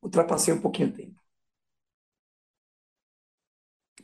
[0.01, 1.21] ultrapassei um pouquinho o tempo.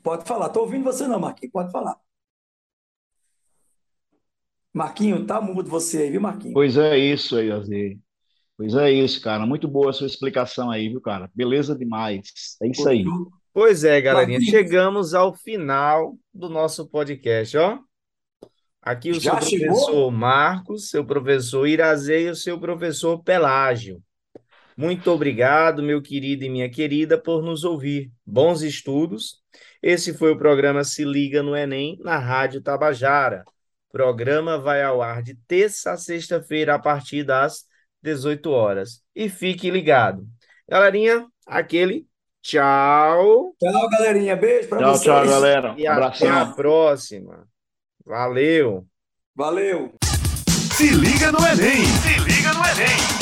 [0.03, 0.47] Pode falar.
[0.47, 1.51] Estou ouvindo você não, Marquinho.
[1.51, 1.97] Pode falar.
[4.73, 6.53] Marquinho, tá mudo você aí, viu, Marquinho?
[6.53, 7.99] Pois é isso aí, Azir.
[8.57, 9.45] Pois é isso, cara.
[9.45, 11.31] Muito boa a sua explicação aí, viu, cara?
[11.33, 12.21] Beleza demais.
[12.61, 13.05] É isso aí.
[13.57, 14.39] Pois é, galerinha.
[14.39, 17.79] Chegamos ao final do nosso podcast, ó.
[18.79, 20.11] Aqui o Já seu professor chegou?
[20.11, 23.99] Marcos, seu professor Irazê e o seu professor Pelágio.
[24.77, 28.11] Muito obrigado, meu querido e minha querida, por nos ouvir.
[28.23, 29.41] Bons estudos.
[29.81, 33.43] Esse foi o programa Se Liga no Enem, na Rádio Tabajara.
[33.89, 37.65] O programa vai ao ar de terça a sexta-feira, a partir das
[38.03, 39.01] 18 horas.
[39.15, 40.27] E fique ligado.
[40.69, 42.05] Galerinha, aquele
[42.47, 43.53] tchau.
[43.59, 44.35] Tchau, galerinha.
[44.35, 45.01] Beijo para vocês.
[45.01, 45.75] Tchau, tchau, galera.
[45.77, 46.29] E Abração.
[46.29, 47.47] até a próxima.
[48.05, 48.85] Valeu.
[49.35, 49.93] Valeu.
[50.75, 51.85] Se liga no Enem.
[51.85, 53.16] Se liga no Enem!